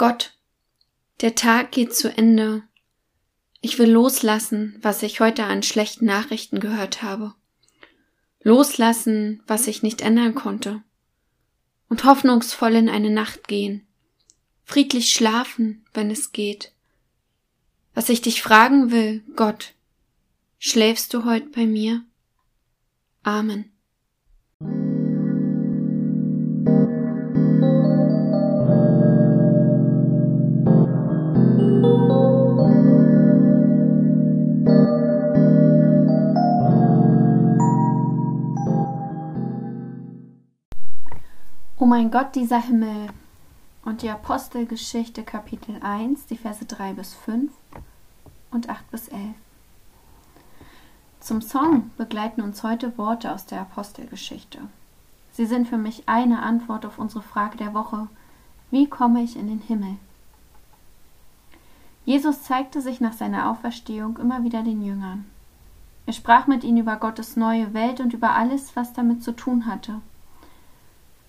[0.00, 0.32] Gott,
[1.20, 2.62] der Tag geht zu Ende.
[3.60, 7.34] Ich will loslassen, was ich heute an schlechten Nachrichten gehört habe.
[8.42, 10.82] Loslassen, was ich nicht ändern konnte.
[11.90, 13.86] Und hoffnungsvoll in eine Nacht gehen.
[14.64, 16.72] Friedlich schlafen, wenn es geht.
[17.92, 19.74] Was ich dich fragen will, Gott,
[20.58, 22.02] schläfst du heute bei mir?
[23.22, 23.70] Amen.
[41.80, 43.08] O mein Gott, dieser Himmel
[43.86, 47.50] und die Apostelgeschichte Kapitel 1, die Verse 3 bis 5
[48.50, 49.20] und 8 bis 11.
[51.20, 54.58] Zum Song begleiten uns heute Worte aus der Apostelgeschichte.
[55.32, 58.08] Sie sind für mich eine Antwort auf unsere Frage der Woche,
[58.70, 59.96] wie komme ich in den Himmel?
[62.04, 65.24] Jesus zeigte sich nach seiner Auferstehung immer wieder den Jüngern.
[66.04, 69.64] Er sprach mit ihnen über Gottes neue Welt und über alles, was damit zu tun
[69.64, 70.02] hatte.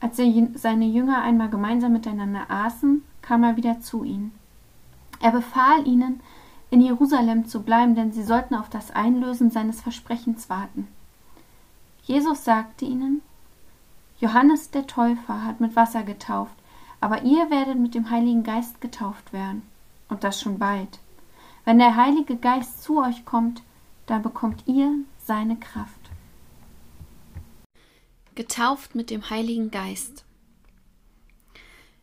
[0.00, 4.32] Als seine Jünger einmal gemeinsam miteinander aßen, kam er wieder zu ihnen.
[5.20, 6.20] Er befahl ihnen,
[6.70, 10.88] in Jerusalem zu bleiben, denn sie sollten auf das Einlösen seines Versprechens warten.
[12.04, 13.20] Jesus sagte ihnen,
[14.20, 16.54] Johannes der Täufer hat mit Wasser getauft,
[17.00, 19.62] aber ihr werdet mit dem Heiligen Geist getauft werden,
[20.08, 20.98] und das schon bald.
[21.64, 23.62] Wenn der Heilige Geist zu euch kommt,
[24.06, 25.99] dann bekommt ihr seine Kraft
[28.40, 30.24] getauft mit dem Heiligen Geist.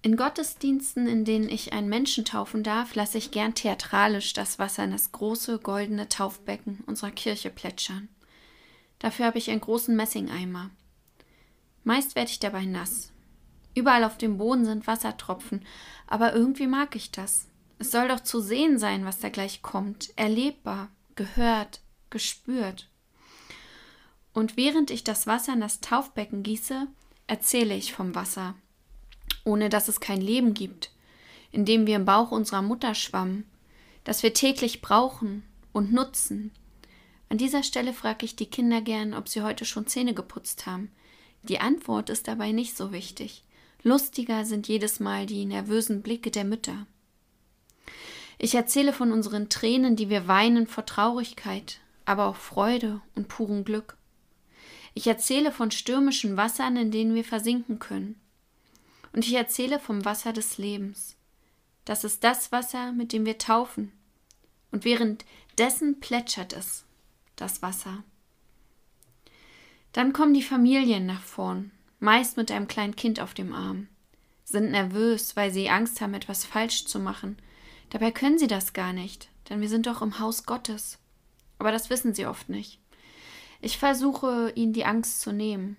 [0.00, 4.84] In Gottesdiensten, in denen ich einen Menschen taufen darf, lasse ich gern theatralisch das Wasser
[4.84, 8.08] in das große goldene Taufbecken unserer Kirche plätschern.
[9.00, 10.70] Dafür habe ich einen großen Messingeimer.
[11.82, 13.10] Meist werde ich dabei nass.
[13.74, 15.66] Überall auf dem Boden sind Wassertropfen,
[16.06, 17.48] aber irgendwie mag ich das.
[17.80, 22.88] Es soll doch zu sehen sein, was da gleich kommt, erlebbar, gehört, gespürt.
[24.32, 26.86] Und während ich das Wasser in das Taufbecken gieße,
[27.26, 28.54] erzähle ich vom Wasser,
[29.44, 30.92] ohne dass es kein Leben gibt,
[31.52, 33.44] in dem wir im Bauch unserer Mutter schwammen,
[34.04, 35.42] das wir täglich brauchen
[35.72, 36.52] und nutzen.
[37.28, 40.90] An dieser Stelle frage ich die Kinder gern, ob sie heute schon Zähne geputzt haben.
[41.42, 43.44] Die Antwort ist dabei nicht so wichtig.
[43.82, 46.86] Lustiger sind jedes Mal die nervösen Blicke der Mütter.
[48.38, 53.64] Ich erzähle von unseren Tränen, die wir weinen vor Traurigkeit, aber auch Freude und purem
[53.64, 53.96] Glück.
[54.94, 58.20] Ich erzähle von stürmischen Wassern, in denen wir versinken können.
[59.12, 61.16] Und ich erzähle vom Wasser des Lebens.
[61.84, 63.92] Das ist das Wasser, mit dem wir taufen.
[64.70, 66.84] Und währenddessen plätschert es,
[67.36, 68.04] das Wasser.
[69.92, 73.88] Dann kommen die Familien nach vorn, meist mit einem kleinen Kind auf dem Arm,
[74.44, 77.36] sind nervös, weil sie Angst haben, etwas falsch zu machen.
[77.90, 80.98] Dabei können sie das gar nicht, denn wir sind doch im Haus Gottes.
[81.58, 82.79] Aber das wissen sie oft nicht.
[83.60, 85.76] Ich versuche, ihnen die Angst zu nehmen.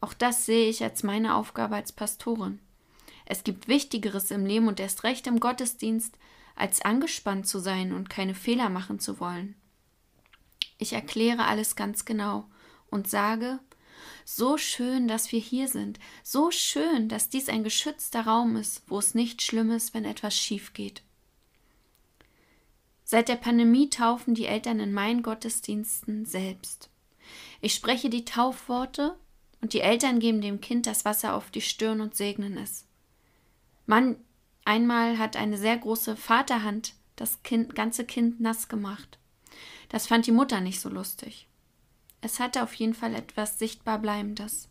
[0.00, 2.60] Auch das sehe ich als meine Aufgabe als Pastorin.
[3.26, 6.16] Es gibt Wichtigeres im Leben und erst recht im Gottesdienst,
[6.56, 9.54] als angespannt zu sein und keine Fehler machen zu wollen.
[10.78, 12.46] Ich erkläre alles ganz genau
[12.90, 13.58] und sage,
[14.24, 18.98] so schön, dass wir hier sind, so schön, dass dies ein geschützter Raum ist, wo
[18.98, 21.02] es nicht schlimm ist, wenn etwas schief geht.
[23.04, 26.90] Seit der Pandemie taufen die Eltern in meinen Gottesdiensten selbst.
[27.60, 29.18] Ich spreche die Taufworte
[29.60, 32.86] und die Eltern geben dem Kind das Wasser auf die Stirn und segnen es.
[33.86, 34.16] Mann,
[34.64, 39.18] einmal hat eine sehr große Vaterhand das kind, ganze Kind nass gemacht.
[39.88, 41.48] Das fand die Mutter nicht so lustig.
[42.20, 44.68] Es hatte auf jeden Fall etwas sichtbar Bleibendes.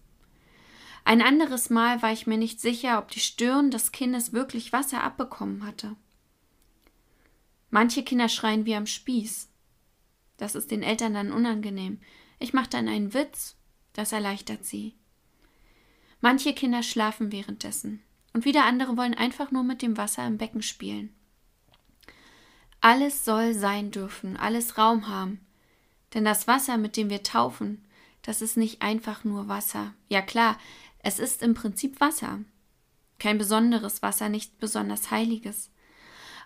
[1.03, 5.03] Ein anderes Mal war ich mir nicht sicher, ob die Stirn des Kindes wirklich Wasser
[5.03, 5.95] abbekommen hatte.
[7.69, 9.49] Manche Kinder schreien wie am Spieß.
[10.37, 11.99] Das ist den Eltern dann unangenehm.
[12.39, 13.55] Ich mache dann einen Witz,
[13.93, 14.95] das erleichtert sie.
[16.21, 18.01] Manche Kinder schlafen währenddessen
[18.33, 21.13] und wieder andere wollen einfach nur mit dem Wasser im Becken spielen.
[22.81, 25.39] Alles soll sein dürfen, alles Raum haben.
[26.13, 27.83] Denn das Wasser, mit dem wir taufen,
[28.21, 29.93] das ist nicht einfach nur Wasser.
[30.07, 30.57] Ja klar,
[30.99, 32.39] es ist im Prinzip Wasser.
[33.19, 35.71] Kein besonderes Wasser, nicht besonders heiliges.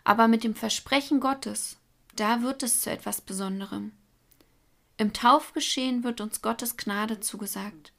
[0.03, 1.77] Aber mit dem Versprechen Gottes,
[2.15, 3.91] da wird es zu etwas Besonderem.
[4.97, 7.93] Im Taufgeschehen wird uns Gottes Gnade zugesagt.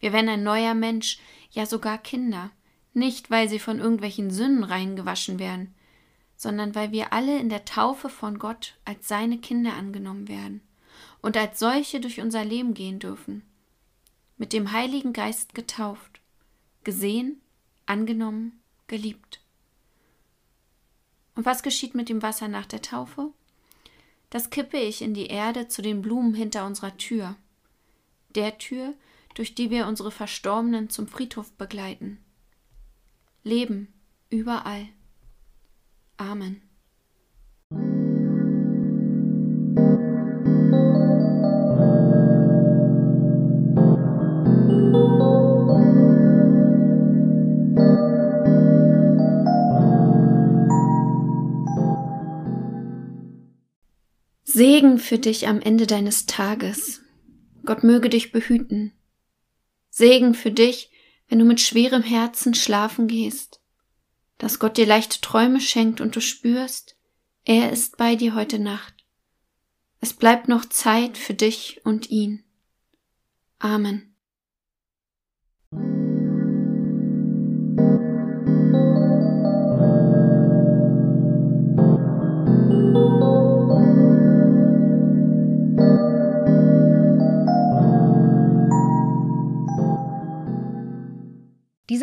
[0.00, 1.18] Wir werden ein neuer Mensch,
[1.50, 2.50] ja sogar Kinder,
[2.92, 5.74] nicht weil sie von irgendwelchen Sünden reingewaschen werden,
[6.36, 10.60] sondern weil wir alle in der Taufe von Gott als seine Kinder angenommen werden
[11.22, 13.42] und als solche durch unser Leben gehen dürfen,
[14.36, 16.20] mit dem Heiligen Geist getauft,
[16.82, 17.40] gesehen,
[17.86, 19.40] angenommen, geliebt.
[21.34, 23.32] Und was geschieht mit dem Wasser nach der Taufe?
[24.30, 27.36] Das kippe ich in die Erde zu den Blumen hinter unserer Tür,
[28.34, 28.94] der Tür,
[29.34, 32.18] durch die wir unsere Verstorbenen zum Friedhof begleiten.
[33.42, 33.92] Leben
[34.30, 34.88] überall.
[36.16, 36.62] Amen.
[54.54, 57.02] Segen für dich am Ende deines Tages.
[57.64, 58.92] Gott möge dich behüten.
[59.90, 60.92] Segen für dich,
[61.26, 63.60] wenn du mit schwerem Herzen schlafen gehst,
[64.38, 66.94] dass Gott dir leichte Träume schenkt und du spürst,
[67.44, 68.94] er ist bei dir heute Nacht.
[70.00, 72.44] Es bleibt noch Zeit für dich und ihn.
[73.58, 74.13] Amen.